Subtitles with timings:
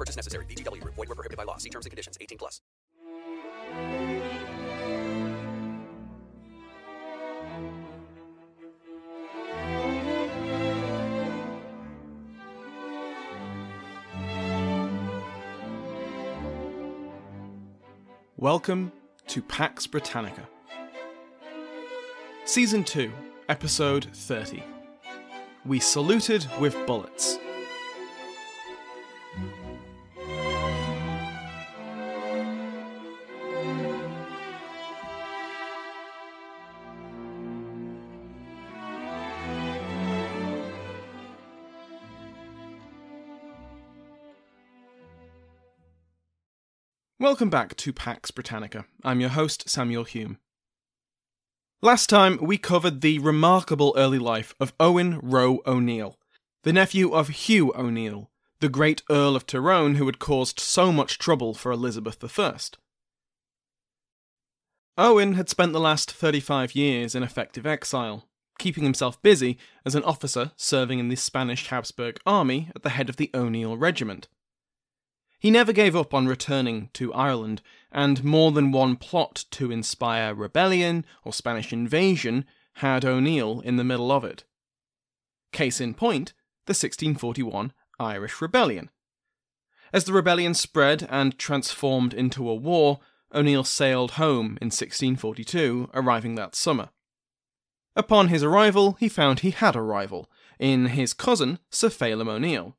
[0.00, 0.46] Purchase necessary.
[0.46, 0.94] VGW Group.
[0.94, 1.58] Void were prohibited by law.
[1.58, 2.16] See terms and conditions.
[2.18, 2.62] 18 plus.
[18.38, 18.92] Welcome
[19.26, 20.48] to Pax Britannica.
[22.46, 23.12] Season 2,
[23.50, 24.62] Episode 30.
[25.66, 27.38] We saluted with bullets.
[47.20, 48.86] Welcome back to Pax Britannica.
[49.04, 50.38] I'm your host, Samuel Hume.
[51.82, 56.16] Last time, we covered the remarkable early life of Owen Roe O'Neill,
[56.62, 61.18] the nephew of Hugh O'Neill, the great Earl of Tyrone who had caused so much
[61.18, 62.56] trouble for Elizabeth I.
[64.96, 70.04] Owen had spent the last 35 years in effective exile, keeping himself busy as an
[70.04, 74.26] officer serving in the Spanish Habsburg army at the head of the O'Neill Regiment.
[75.40, 80.34] He never gave up on returning to Ireland, and more than one plot to inspire
[80.34, 84.44] rebellion or Spanish invasion had O'Neill in the middle of it.
[85.50, 86.34] Case in point,
[86.66, 88.90] the 1641 Irish Rebellion.
[89.94, 93.00] As the rebellion spread and transformed into a war,
[93.34, 96.90] O'Neill sailed home in 1642, arriving that summer.
[97.96, 102.76] Upon his arrival, he found he had a rival, in his cousin, Sir Phelim O'Neill.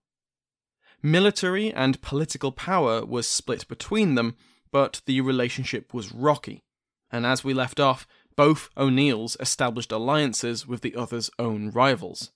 [1.04, 4.36] Military and political power was split between them,
[4.72, 6.64] but the relationship was rocky.
[7.12, 12.32] And as we left off, both O'Neills established alliances with the other's own rivals.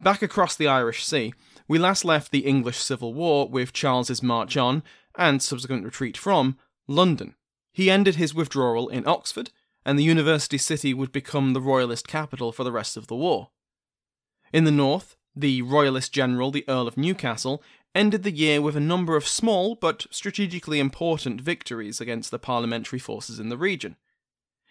[0.00, 1.32] Back across the Irish Sea,
[1.68, 4.82] we last left the English Civil War with Charles's march on,
[5.16, 6.56] and subsequent retreat from,
[6.88, 7.34] London.
[7.72, 9.50] He ended his withdrawal in Oxford,
[9.84, 13.50] and the university city would become the royalist capital for the rest of the war.
[14.52, 17.62] In the north, the Royalist general, the Earl of Newcastle,
[17.94, 22.98] ended the year with a number of small but strategically important victories against the parliamentary
[22.98, 23.96] forces in the region.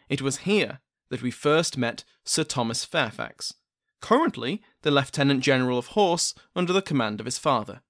[0.08, 3.53] It was here that we first met Sir Thomas Fairfax,
[4.02, 7.81] currently the Lieutenant General of Horse under the command of his father.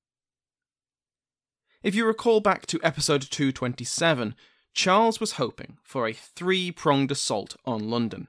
[1.84, 4.36] If you recall back to episode 227,
[4.74, 8.28] Charles was hoping for a three pronged assault on London.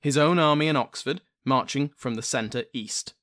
[0.00, 3.14] His own army in Oxford, marching from the centre east.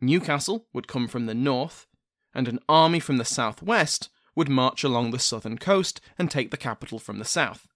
[0.00, 1.86] Newcastle would come from the north,
[2.34, 6.56] and an army from the southwest would march along the southern coast and take the
[6.56, 7.66] capital from the south.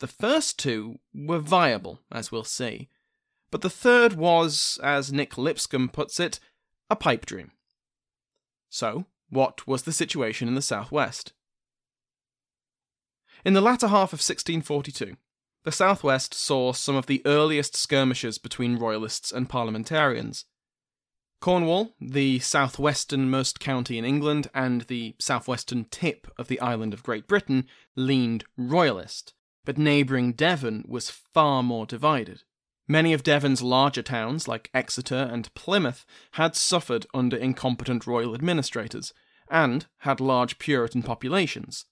[0.00, 2.88] The first two were viable, as we'll see,
[3.50, 6.38] but the third was, as Nick Lipscombe puts it,
[6.88, 7.52] a pipe dream.
[8.68, 11.32] So, what was the situation in the southwest?
[13.44, 15.16] In the latter half of 1642,
[15.64, 20.44] the southwest saw some of the earliest skirmishes between royalists and parliamentarians.
[21.40, 27.26] Cornwall, the southwesternmost county in England and the southwestern tip of the island of Great
[27.26, 27.66] Britain,
[27.96, 29.32] leaned royalist,
[29.64, 32.42] but neighbouring Devon was far more divided.
[32.86, 39.14] Many of Devon's larger towns, like Exeter and Plymouth, had suffered under incompetent royal administrators,
[39.48, 41.86] and had large Puritan populations.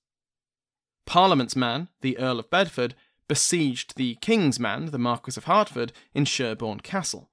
[1.07, 2.95] Parliament's man, the Earl of Bedford,
[3.29, 7.31] besieged the King's man, the Marquis of Hertford, in Sherborne Castle.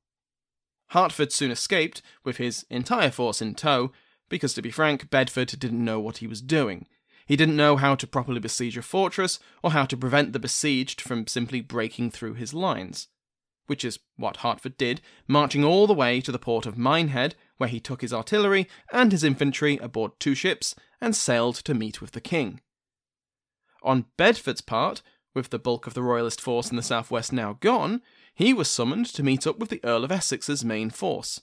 [0.90, 3.92] Hertford soon escaped, with his entire force in tow,
[4.30, 6.88] because to be frank, Bedford didn't know what he was doing.
[7.26, 11.02] He didn't know how to properly besiege a fortress, or how to prevent the besieged
[11.02, 13.08] from simply breaking through his lines.
[13.68, 17.70] Which is what Hertford did, marching all the way to the port of Minehead, where
[17.70, 22.12] he took his artillery and his infantry aboard two ships and sailed to meet with
[22.12, 22.62] the king.
[23.82, 25.02] On Bedford's part,
[25.34, 28.02] with the bulk of the royalist force in the southwest now gone,
[28.36, 31.42] he was summoned to meet up with the Earl of Essex's main force.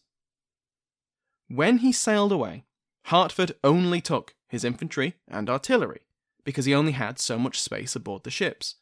[1.49, 2.65] When he sailed away,
[3.07, 6.03] Hertford only took his infantry and artillery,
[6.45, 8.77] because he only had so much space aboard the ships.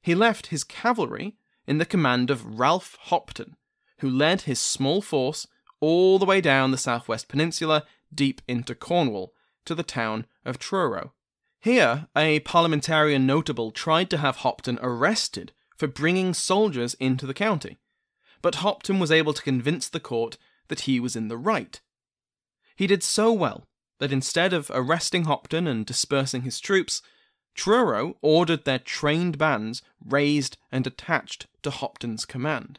[0.00, 1.36] He left his cavalry
[1.66, 3.56] in the command of Ralph Hopton,
[3.98, 5.46] who led his small force
[5.80, 9.34] all the way down the southwest peninsula deep into Cornwall
[9.64, 11.12] to the town of Truro.
[11.60, 17.76] Here, a parliamentarian notable tried to have Hopton arrested for bringing soldiers into the county,
[18.40, 20.38] but Hopton was able to convince the court
[20.68, 21.80] that he was in the right.
[22.76, 23.66] He did so well
[23.98, 27.02] that instead of arresting Hopton and dispersing his troops,
[27.56, 32.78] Truro ordered their trained bands raised and attached to Hopton's command.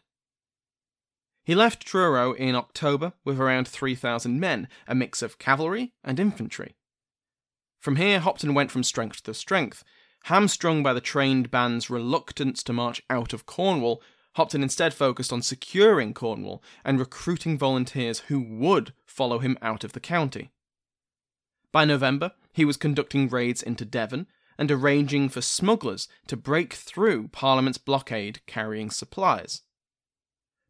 [1.44, 6.78] He left Truro in October with around 3,000 men, a mix of cavalry and infantry.
[7.82, 9.84] From here, Hopton went from strength to strength.
[10.24, 14.02] Hamstrung by the trained band's reluctance to march out of Cornwall,
[14.36, 19.94] Hopton instead focused on securing Cornwall and recruiting volunteers who would follow him out of
[19.94, 20.52] the county.
[21.72, 24.28] By November, he was conducting raids into Devon
[24.58, 29.62] and arranging for smugglers to break through Parliament's blockade carrying supplies.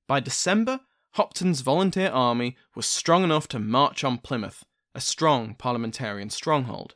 [0.08, 0.80] By December,
[1.12, 4.66] Hopton's volunteer army was strong enough to march on Plymouth,
[4.96, 6.96] a strong parliamentarian stronghold.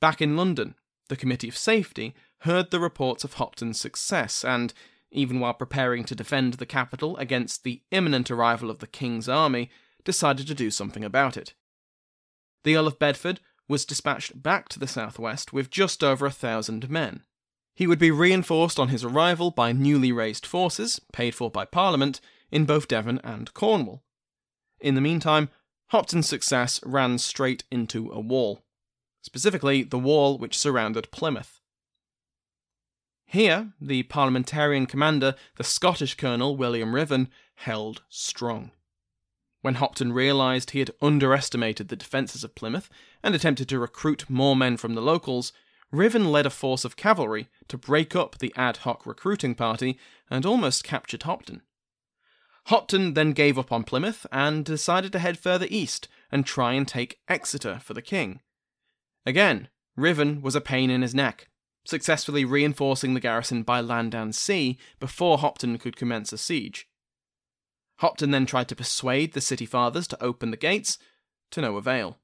[0.00, 0.74] Back in London,
[1.08, 4.74] the Committee of Safety heard the reports of Hopton's success and,
[5.10, 9.70] even while preparing to defend the capital against the imminent arrival of the King's army,
[10.04, 11.54] decided to do something about it.
[12.64, 16.90] The Earl of Bedford was dispatched back to the southwest with just over a thousand
[16.90, 17.22] men.
[17.74, 22.20] He would be reinforced on his arrival by newly raised forces, paid for by Parliament,
[22.50, 24.02] in both Devon and Cornwall.
[24.80, 25.48] In the meantime,
[25.88, 28.64] Hopton's success ran straight into a wall,
[29.26, 31.60] specifically the wall which surrounded Plymouth.
[33.26, 38.70] Here, the parliamentarian commander, the Scottish colonel William Ruthven, held strong.
[39.62, 42.88] When Hopton realised he had underestimated the defences of Plymouth
[43.20, 45.52] and attempted to recruit more men from the locals,
[45.90, 49.98] Ruthven led a force of cavalry to break up the ad hoc recruiting party
[50.30, 51.62] and almost captured Hopton.
[52.66, 56.86] Hopton then gave up on Plymouth and decided to head further east and try and
[56.86, 58.40] take Exeter for the king.
[59.26, 61.48] Again, Ruthven was a pain in his neck,
[61.84, 66.88] successfully reinforcing the garrison by land and sea before Hopton could commence a siege.
[67.98, 70.98] Hopton then tried to persuade the city fathers to open the gates,
[71.50, 72.18] to no avail.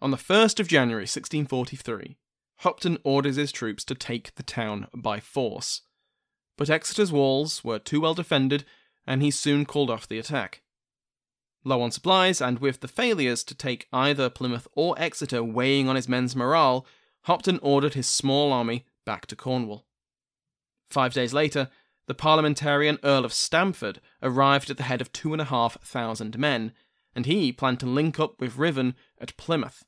[0.00, 2.16] On the 1st of January 1643,
[2.58, 5.82] Hopton orders his troops to take the town by force.
[6.56, 8.64] But Exeter's walls were too well defended,
[9.06, 10.62] and he soon called off the attack.
[11.66, 15.96] Low on supplies, and with the failures to take either Plymouth or Exeter weighing on
[15.96, 16.86] his men's morale,
[17.22, 19.86] Hopton ordered his small army back to Cornwall.
[20.90, 21.70] Five days later,
[22.06, 26.38] the parliamentarian Earl of Stamford arrived at the head of two and a half thousand
[26.38, 26.72] men,
[27.14, 29.84] and he planned to link up with Ruthven at Plymouth.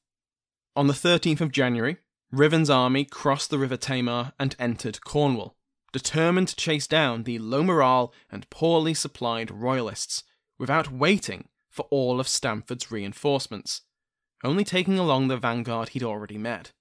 [0.75, 1.99] On the 13th of January,
[2.33, 5.57] Ruthven's army crossed the River Tamar and entered Cornwall,
[5.93, 10.25] determined to chase down the low morale and poorly supplied royalists,
[10.59, 13.83] without waiting for all of Stamford's reinforcements,
[14.43, 16.73] only taking along the vanguard he'd already met.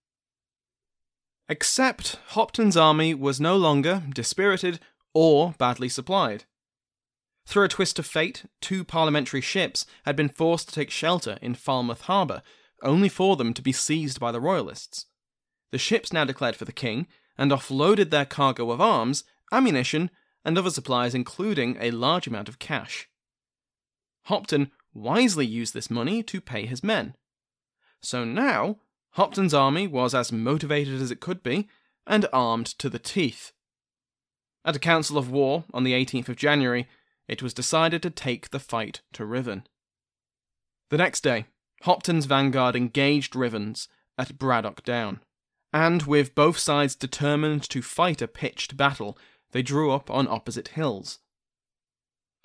[1.47, 4.79] Except Hopton's army was no longer dispirited
[5.13, 6.45] or badly supplied.
[7.45, 11.53] Through a twist of fate, two parliamentary ships had been forced to take shelter in
[11.53, 12.41] Falmouth Harbour,
[12.81, 15.05] only for them to be seized by the Royalists.
[15.71, 20.09] The ships now declared for the king and offloaded their cargo of arms, ammunition,
[20.43, 23.07] and other supplies, including a large amount of cash.
[24.23, 27.13] Hopton wisely used this money to pay his men.
[28.01, 28.77] So now,
[29.11, 31.67] Hopton's army was as motivated as it could be
[32.07, 33.51] and armed to the teeth.
[34.63, 36.87] At a council of war on the 18th of January,
[37.27, 39.67] it was decided to take the fight to Ruthven.
[40.89, 41.45] The next day,
[41.83, 43.87] Hopton's vanguard engaged Ruthven's
[44.17, 45.19] at Braddock Down,
[45.73, 49.17] and with both sides determined to fight a pitched battle,
[49.51, 51.19] they drew up on opposite hills.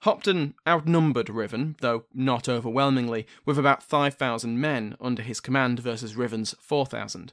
[0.02, 6.54] Hopton outnumbered Ruthven, though not overwhelmingly, with about 5,000 men under his command versus Ruthven's
[6.60, 7.32] 4,000.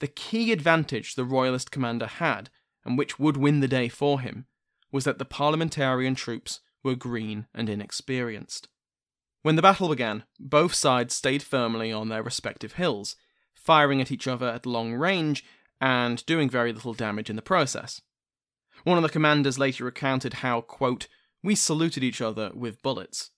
[0.00, 2.50] The key advantage the Royalist commander had
[2.84, 4.46] and which would win the day for him,
[4.92, 8.68] was that the parliamentarian troops were green and inexperienced.
[9.42, 13.16] When the battle began, both sides stayed firmly on their respective hills,
[13.54, 15.44] firing at each other at long range
[15.80, 18.00] and doing very little damage in the process.
[18.84, 21.08] One of the commanders later recounted how, quote,
[21.44, 23.30] we saluted each other with bullets,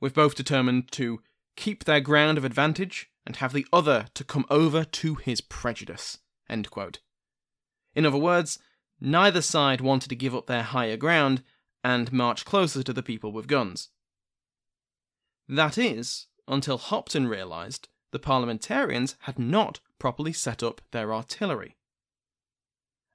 [0.00, 1.20] with both determined to
[1.56, 6.18] keep their ground of advantage and have the other to come over to his prejudice.
[6.48, 8.60] In other words,
[9.00, 11.42] neither side wanted to give up their higher ground
[11.82, 13.88] and march closer to the people with guns.
[15.48, 21.76] That is, until Hopton realised the parliamentarians had not properly set up their artillery.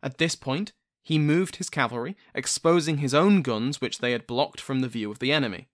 [0.03, 0.73] At this point,
[1.03, 5.11] he moved his cavalry, exposing his own guns which they had blocked from the view
[5.11, 5.67] of the enemy.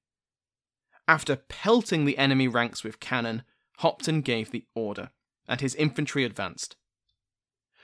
[1.07, 3.43] After pelting the enemy ranks with cannon,
[3.77, 5.11] Hopton gave the order,
[5.47, 6.75] and his infantry advanced.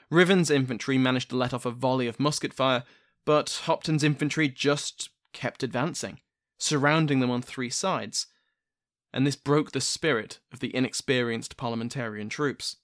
[0.09, 2.83] Ruthven's infantry managed to let off a volley of musket fire,
[3.25, 6.19] but Hopton's infantry just kept advancing,
[6.57, 8.27] surrounding them on three sides,
[9.13, 12.77] and this broke the spirit of the inexperienced parliamentarian troops.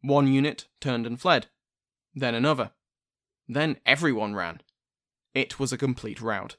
[0.00, 1.48] One unit turned and fled,
[2.14, 2.72] then another.
[3.48, 4.60] Then everyone ran.
[5.34, 6.56] It was a complete rout.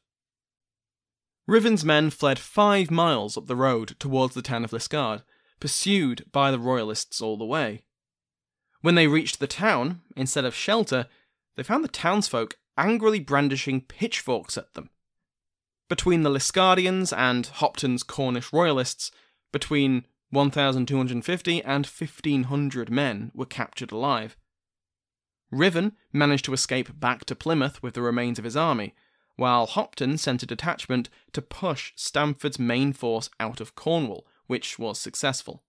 [1.47, 5.23] Ruthven's men fled five miles up the road towards the town of Liskeard,
[5.59, 7.83] pursued by the Royalists all the way.
[8.81, 11.07] When they reached the town, instead of shelter,
[11.55, 14.89] they found the townsfolk angrily brandishing pitchforks at them.
[15.89, 19.11] Between the Liscardians and Hopton's Cornish Royalists,
[19.51, 24.35] between 1,250 and 1,500 men were captured alive.
[25.53, 28.95] Ruthven managed to escape back to Plymouth with the remains of his army,
[29.35, 34.99] while Hopton sent a detachment to push Stamford's main force out of Cornwall, which was
[34.99, 35.63] successful.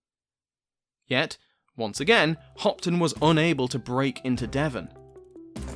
[1.06, 1.36] Yet,
[1.76, 4.88] once again, Hopton was unable to break into Devon.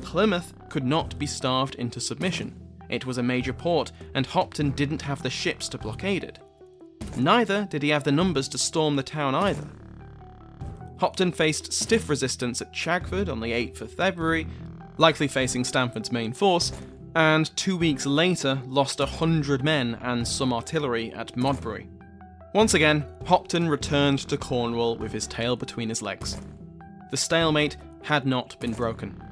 [0.01, 2.59] Plymouth could not be starved into submission.
[2.89, 6.39] It was a major port, and Hopton didn't have the ships to blockade it.
[7.15, 9.67] Neither did he have the numbers to storm the town either.
[10.99, 14.47] Hopton faced stiff resistance at Chagford on the 8th of February,
[14.97, 16.73] likely facing Stamford's main force,
[17.15, 21.87] and two weeks later lost a hundred men and some artillery at Modbury.
[22.53, 26.37] Once again, Hopton returned to Cornwall with his tail between his legs.
[27.11, 29.23] The stalemate had not been broken.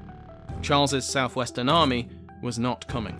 [0.62, 2.10] Charles's southwestern army
[2.42, 3.20] was not coming.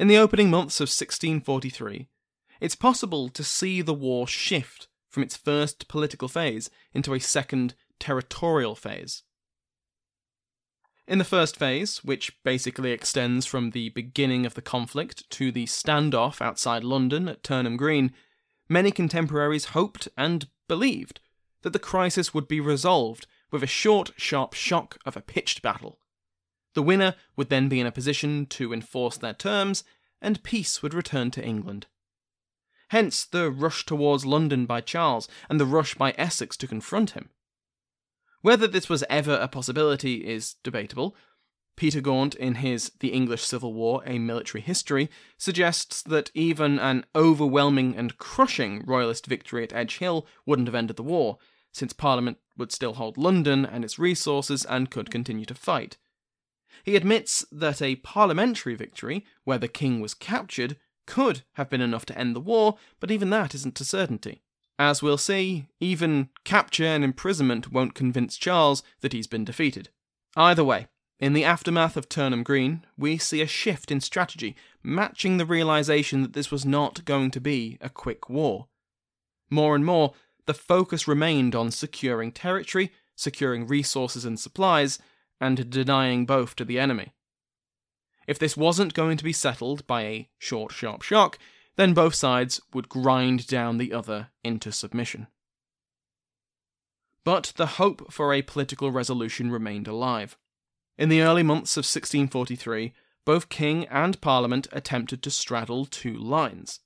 [0.00, 2.08] In the opening months of 1643,
[2.58, 7.74] it's possible to see the war shift from its first political phase into a second
[7.98, 9.24] territorial phase.
[11.06, 15.66] In the first phase, which basically extends from the beginning of the conflict to the
[15.66, 18.14] standoff outside London at Turnham Green,
[18.70, 21.20] many contemporaries hoped and believed
[21.60, 25.98] that the crisis would be resolved with a short, sharp shock of a pitched battle.
[26.74, 29.84] The winner would then be in a position to enforce their terms,
[30.22, 31.86] and peace would return to England.
[32.90, 37.30] Hence the rush towards London by Charles and the rush by Essex to confront him.
[38.42, 41.14] Whether this was ever a possibility is debatable.
[41.76, 45.08] Peter Gaunt, in his The English Civil War, A Military History,
[45.38, 50.96] suggests that even an overwhelming and crushing royalist victory at Edge Hill wouldn't have ended
[50.96, 51.38] the war,
[51.72, 55.96] since Parliament would still hold London and its resources and could continue to fight.
[56.84, 62.06] He admits that a parliamentary victory, where the king was captured, could have been enough
[62.06, 64.42] to end the war, but even that isn't a certainty.
[64.78, 69.90] As we'll see, even capture and imprisonment won't convince Charles that he's been defeated.
[70.36, 70.86] Either way,
[71.20, 76.22] In the aftermath of Turnham Green, we see a shift in strategy, matching the realization
[76.22, 78.68] that this was not going to be a quick war.
[79.50, 80.14] More and more,
[80.46, 84.98] the focus remained on securing territory, securing resources and supplies,
[85.40, 87.12] and denying both to the enemy.
[88.26, 91.38] If this wasn't going to be settled by a short, sharp shock,
[91.76, 95.26] then both sides would grind down the other into submission.
[97.24, 100.36] But the hope for a political resolution remained alive.
[100.96, 102.92] In the early months of 1643,
[103.24, 106.80] both King and Parliament attempted to straddle two lines.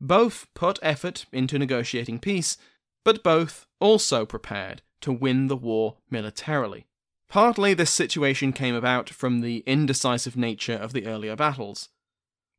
[0.00, 2.56] Both put effort into negotiating peace,
[3.04, 6.86] but both also prepared to win the war militarily.
[7.30, 11.88] Partly this situation came about from the indecisive nature of the earlier battles.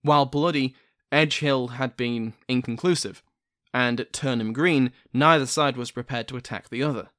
[0.02, 0.76] While bloody,
[1.12, 3.22] Edgehill had been inconclusive,
[3.74, 7.10] and at Turnham Green neither side was prepared to attack the other.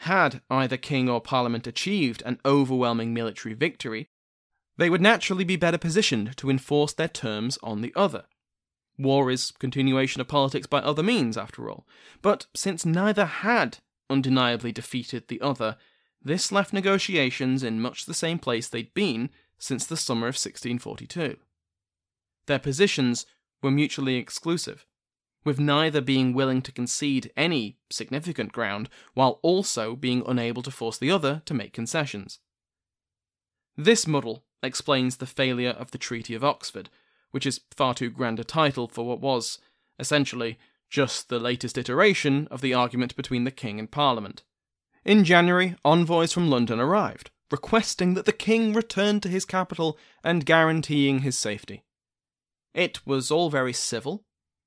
[0.00, 4.10] Had either king or parliament achieved an overwhelming military victory,
[4.76, 8.24] they would naturally be better positioned to enforce their terms on the other.
[8.98, 11.86] War is continuation of politics by other means, after all.
[12.20, 13.78] But since neither had
[14.10, 15.78] undeniably defeated the other,
[16.22, 21.36] this left negotiations in much the same place they'd been since the summer of 1642.
[22.46, 23.26] Their positions
[23.62, 24.86] were mutually exclusive,
[25.44, 30.98] with neither being willing to concede any significant ground while also being unable to force
[30.98, 32.40] the other to make concessions.
[33.76, 36.90] This muddle explains the failure of the Treaty of Oxford,
[37.30, 39.58] which is far too grand a title for what was,
[39.98, 40.58] essentially,
[40.88, 44.42] just the latest iteration of the argument between the King and Parliament.
[45.06, 50.44] In January, envoys from London arrived, requesting that the king return to his capital and
[50.44, 51.84] guaranteeing his safety.
[52.74, 54.24] It was all very civil.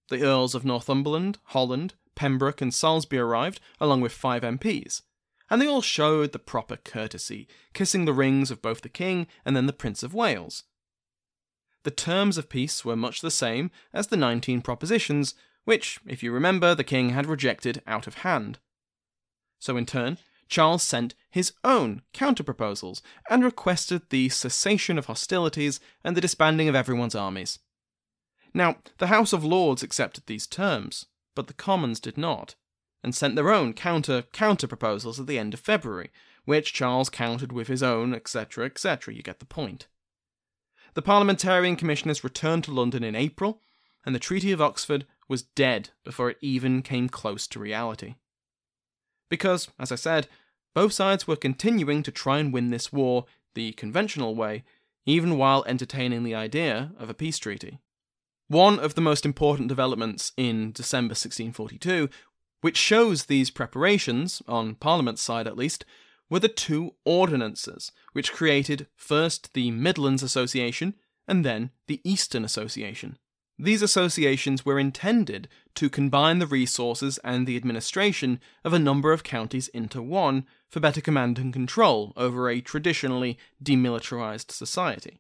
[0.08, 5.01] The Earls of Northumberland, Holland, Pembroke, and Salisbury arrived, along with five MPs,
[5.50, 9.58] and they all showed the proper courtesy, kissing the rings of both the king and
[9.58, 10.63] then the Prince of Wales.
[11.84, 16.32] The terms of peace were much the same as the 19 propositions, which, if you
[16.32, 18.60] remember, the king had rejected out of hand.
[19.60, 20.17] So, in turn,
[20.50, 26.76] Charles sent his own counter-proposals and requested the cessation of hostilities and the disbanding of
[26.76, 27.60] everyone's armies.
[28.54, 32.56] Now, the House of Lords accepted these terms, but the Commons did not,
[33.04, 36.10] and sent their own counter counter proposals at the end of February,
[36.46, 39.14] which Charles countered with his own, etc., etc.
[39.14, 39.88] You get the point.
[40.96, 43.62] The parliamentarian commissioners returned to London in April,
[44.04, 48.16] and the Treaty of Oxford was dead before it even came close to reality.
[49.30, 50.28] Because, as I said,
[50.74, 54.63] both sides were continuing to try and win this war the conventional way,
[55.06, 57.80] even while entertaining the idea of a peace treaty.
[58.48, 62.10] One of the most important developments in December 1642,
[62.62, 65.86] which shows these preparations, on Parliament's side at least,
[66.30, 70.96] were the two ordinances, which created first the Midlands Association
[71.28, 73.18] and then the Eastern Association.
[73.62, 79.24] These associations were intended to combine the resources and the administration of a number of
[79.24, 85.19] counties into one for better command and control over a traditionally demilitarized society.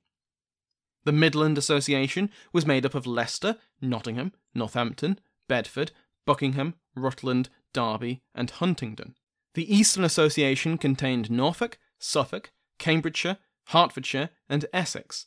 [1.03, 5.91] The Midland Association was made up of Leicester, Nottingham, Northampton, Bedford,
[6.25, 9.15] Buckingham, Rutland, Derby, and Huntingdon.
[9.53, 15.25] The Eastern Association contained Norfolk, Suffolk, Cambridgeshire, Hertfordshire, and Essex,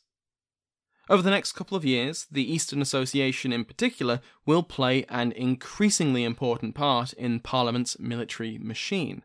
[1.09, 6.23] over the next couple of years, the Eastern Association in particular will play an increasingly
[6.23, 9.23] important part in Parliament's military machine.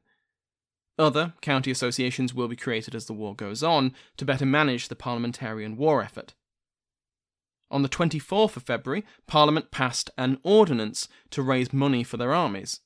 [0.98, 4.96] Other county associations will be created as the war goes on to better manage the
[4.96, 6.34] parliamentarian war effort.
[7.70, 12.80] On the 24th of February, Parliament passed an ordinance to raise money for their armies.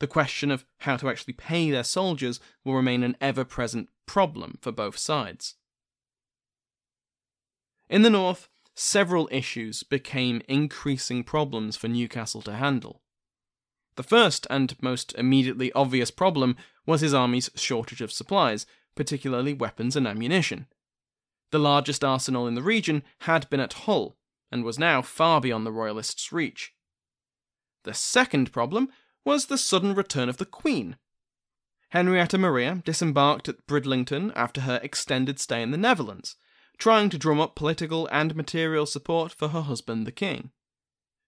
[0.00, 4.58] The question of how to actually pay their soldiers will remain an ever present problem
[4.60, 5.54] for both sides.
[7.88, 13.02] In the north, several issues became increasing problems for Newcastle to handle.
[13.96, 19.96] The first and most immediately obvious problem was his army's shortage of supplies, particularly weapons
[19.96, 20.66] and ammunition.
[21.50, 24.16] The largest arsenal in the region had been at Hull,
[24.50, 26.74] and was now far beyond the Royalists' reach.
[27.84, 28.88] The second problem
[29.24, 30.96] was the sudden return of the Queen.
[31.90, 36.36] Henrietta Maria disembarked at Bridlington after her extended stay in the Netherlands,
[36.78, 40.50] trying to drum up political and material support for her husband, the king.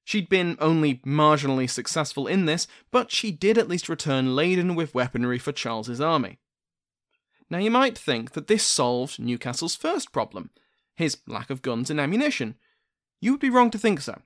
[0.05, 4.95] She'd been only marginally successful in this, but she did at least return laden with
[4.95, 6.39] weaponry for Charles's army.
[7.51, 10.51] Now you might think that this solved Newcastle's first problem,
[10.95, 12.55] his lack of guns and ammunition.
[13.21, 14.21] You would be wrong to think so,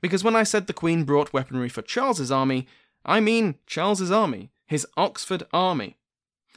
[0.00, 2.66] because when I said the Queen brought weaponry for Charles's army,
[3.04, 5.96] I mean Charles's army, his Oxford army.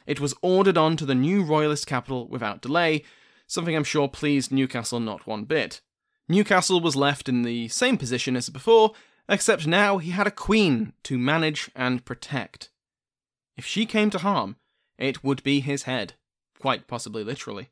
[0.06, 3.04] It was ordered on to the new royalist capital without delay,
[3.48, 5.80] something I'm sure pleased Newcastle not one bit.
[6.28, 8.92] Newcastle was left in the same position as before,
[9.28, 12.68] except now he had a queen to manage and protect.
[13.56, 14.56] If she came to harm,
[14.98, 16.14] it would be his head,
[16.60, 17.70] quite possibly literally.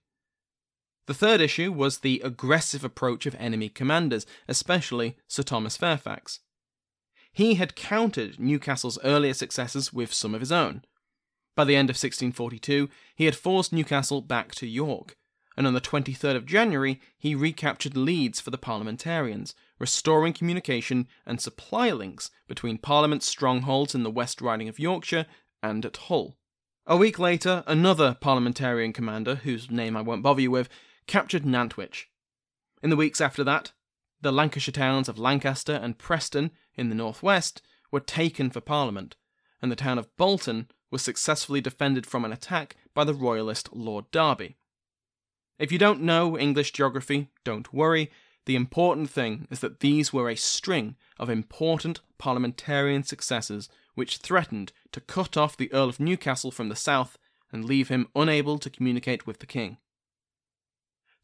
[1.07, 6.41] The third issue was the aggressive approach of enemy commanders, especially Sir Thomas Fairfax.
[7.31, 10.83] He had countered Newcastle's earlier successes with some of his own.
[11.55, 15.17] By the end of 1642, he had forced Newcastle back to York,
[15.57, 21.41] and on the 23rd of January, he recaptured Leeds for the parliamentarians, restoring communication and
[21.41, 25.27] supply links between Parliament's strongholds in the West Riding of Yorkshire
[25.63, 26.37] and at Hull.
[26.87, 30.69] A week later, another parliamentarian commander, whose name I won't bother you with,
[31.07, 32.09] captured Nantwich.
[32.83, 33.73] In the weeks after that,
[34.21, 39.17] the Lancashire towns of Lancaster and Preston in the northwest were taken for Parliament,
[39.63, 44.11] and the town of Bolton was successfully defended from an attack by the royalist Lord
[44.11, 44.57] Derby.
[45.59, 48.11] If you don't know English geography, don't worry.
[48.45, 54.73] The important thing is that these were a string of important parliamentarian successes which threatened
[54.93, 57.19] to cut off the Earl of Newcastle from the south
[57.51, 59.79] and leave him unable to communicate with the king.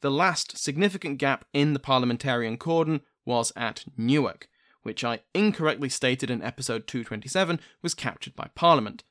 [0.01, 4.49] The last significant gap in the parliamentarian cordon was at Newark,
[4.83, 9.05] which I incorrectly stated in episode 227 was captured by Parliament.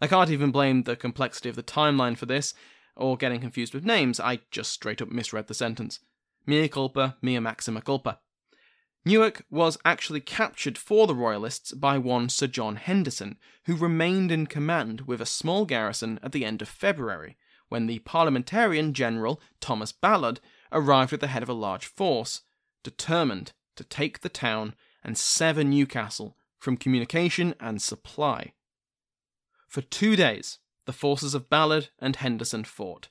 [0.00, 2.52] I can't even blame the complexity of the timeline for this,
[2.96, 6.00] or getting confused with names, I just straight up misread the sentence.
[6.46, 8.20] Mea culpa, mea maxima culpa.
[9.06, 14.46] Newark was actually captured for the Royalists by one Sir John Henderson, who remained in
[14.46, 17.36] command with a small garrison at the end of February,
[17.68, 20.40] when the parliamentarian general Thomas Ballard
[20.72, 22.42] arrived at the head of a large force,
[22.82, 28.54] determined to take the town and sever Newcastle from communication and supply.
[29.68, 33.08] For two days, the forces of Ballard and Henderson fought.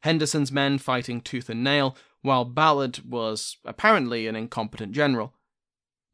[0.00, 5.34] Henderson's men fighting tooth and nail, while Ballard was apparently an incompetent general.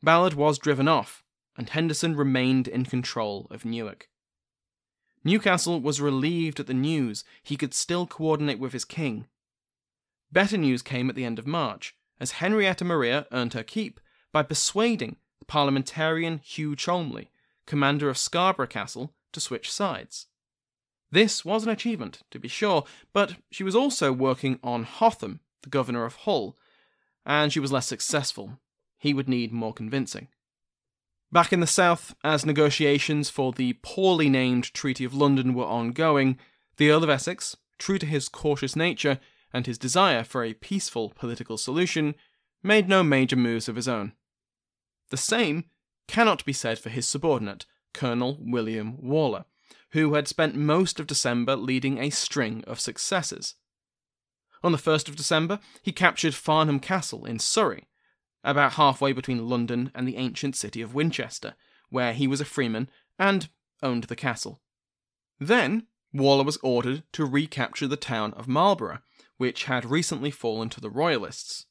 [0.03, 1.25] Ballard was driven off,
[1.57, 4.09] and Henderson remained in control of Newark.
[5.25, 9.27] Newcastle was relieved at the news he could still coordinate with his king.
[10.31, 14.01] Better news came at the end of March, as Henrietta Maria earned her keep
[14.33, 17.29] by persuading the parliamentarian Hugh Cholmondeley,
[17.67, 20.27] commander of Scarborough Castle, to switch sides.
[21.11, 25.71] This was an achievement, to be sure, but she was also working on Hotham, the
[25.71, 26.57] governor of Hull,
[27.25, 28.59] and she was less successful.
[28.99, 30.29] He would need more convincing.
[31.31, 36.39] Back in the south, as negotiations for the poorly named Treaty of London were ongoing,
[36.79, 39.21] the Earl of Essex, true to his cautious nature
[39.53, 42.15] and his desire for a peaceful political solution,
[42.63, 44.13] made no major moves of his own.
[45.11, 45.65] The same
[46.07, 49.45] cannot be said for his subordinate, Colonel William Waller,
[49.93, 53.55] who had spent most of December leading a string of successes.
[54.63, 57.89] On the 1st of December, he captured Farnham Castle in Surrey,
[58.43, 61.55] about halfway between London and the ancient city of Winchester,
[61.91, 63.49] where he was a freeman and
[63.83, 64.61] owned the castle.
[65.39, 69.01] Then, Waller was ordered to recapture the town of Marlborough,
[69.37, 71.67] which had recently fallen to the Royalists.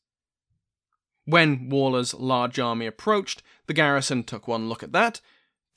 [1.25, 5.19] When Waller's large army approached, the garrison took one look at that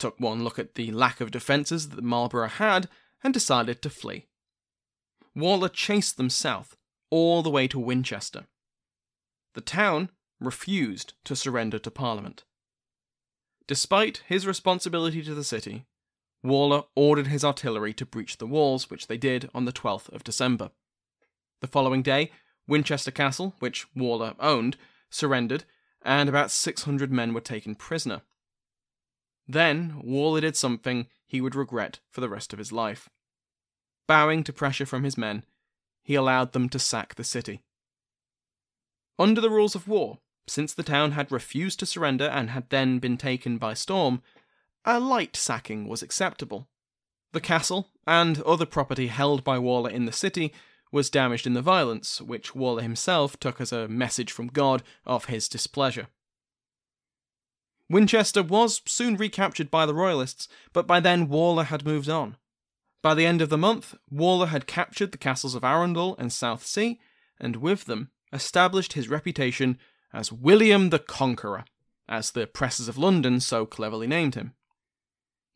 [0.01, 2.89] took one look at the lack of defences that Marlborough had,
[3.23, 4.25] and decided to flee.
[5.35, 6.75] Waller chased them south,
[7.11, 8.47] all the way to Winchester.
[9.53, 10.09] The town
[10.39, 12.43] refused to surrender to Parliament.
[13.67, 15.85] Despite his responsibility to the city,
[16.43, 20.23] Waller ordered his artillery to breach the walls, which they did on the 12th of
[20.23, 20.71] December.
[21.59, 22.31] The following day,
[22.67, 24.77] Winchester Castle, which Waller owned,
[25.11, 25.63] surrendered,
[26.01, 28.23] and about 600 men were taken prisoner.
[29.51, 33.09] Then Waller did something he would regret for the rest of his life.
[34.07, 35.43] Bowing to pressure from his men,
[36.03, 37.61] he allowed them to sack the city.
[39.19, 42.99] Under the rules of war, since the town had refused to surrender and had then
[42.99, 44.21] been taken by storm,
[44.85, 46.69] a light sacking was acceptable.
[47.33, 50.53] The castle, and other property held by Waller in the city,
[50.93, 55.25] was damaged in the violence, which Waller himself took as a message from God of
[55.25, 56.07] his displeasure.
[57.91, 62.37] Winchester was soon recaptured by the Royalists, but by then Waller had moved on.
[63.01, 66.95] By the end of the month, Waller had captured the castles of Arundel and Southsea,
[67.37, 69.77] and with them established his reputation
[70.13, 71.65] as William the Conqueror,
[72.07, 74.53] as the presses of London so cleverly named him.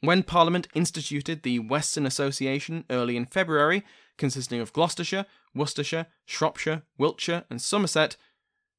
[0.02, 3.86] When Parliament instituted the Western Association early in February,
[4.18, 8.18] consisting of Gloucestershire, Worcestershire, Shropshire, Wiltshire, and Somerset,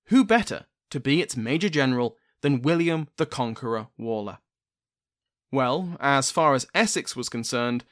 [0.09, 4.39] who better to be its Major General than William the Conqueror Waller.
[5.51, 7.85] Well, as far as Essex was concerned,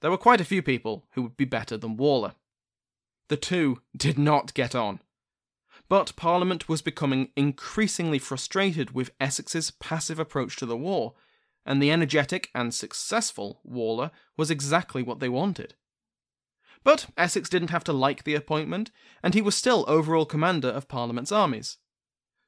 [0.00, 2.34] there were quite a few people who would be better than Waller.
[3.28, 5.00] The two did not get on.
[5.88, 11.14] But Parliament was becoming increasingly frustrated with Essex's passive approach to the war,
[11.66, 15.74] and the energetic and successful Waller was exactly what they wanted.
[16.82, 18.90] But Essex didn't have to like the appointment,
[19.22, 21.76] and he was still overall commander of Parliament's armies.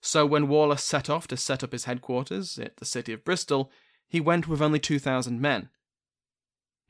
[0.05, 3.71] So when Waller set off to set up his headquarters at the city of Bristol,
[4.09, 5.71] he went with only 2,000 men.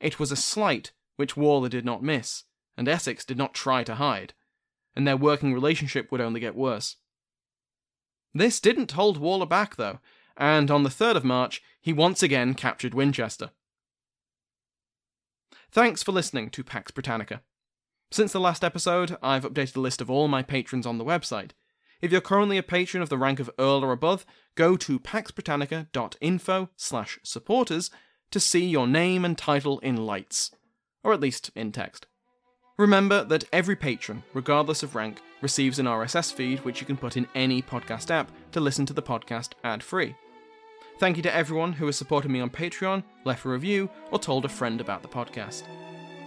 [0.01, 2.44] It was a slight which Waller did not miss,
[2.75, 4.33] and Essex did not try to hide,
[4.96, 6.96] and their working relationship would only get worse.
[8.33, 10.01] This didn't hold Waller back, though,
[10.35, 13.51] and on the 3rd of March, he once again captured Winchester.
[15.70, 17.42] Thanks for listening to Pax Britannica.
[18.11, 21.51] Since the last episode, I've updated a list of all my patrons on the website.
[22.03, 26.69] If you're currently a patron of the rank of Earl or above, go to paxbritannica.info
[26.77, 27.91] slash supporters
[28.33, 30.51] to see your name and title in lights,
[31.05, 32.07] or at least in text.
[32.77, 37.17] Remember that every patron, regardless of rank, receives an RSS feed which you can put
[37.17, 40.17] in any podcast app to listen to the podcast ad free.
[40.99, 44.45] Thank you to everyone who has supported me on Patreon, left a review, or told
[44.45, 45.62] a friend about the podcast.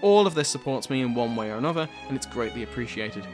[0.02, 3.28] All of this supports me in one way or another, and it's greatly appreciated.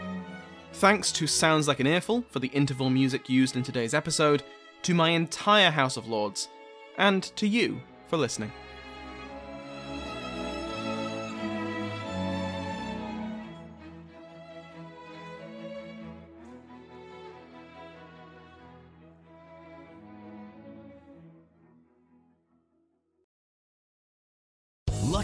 [0.74, 4.42] Thanks to Sounds Like an Earful for the interval music used in today's episode,
[4.84, 6.48] to my entire House of Lords,
[6.98, 8.52] and to you for listening.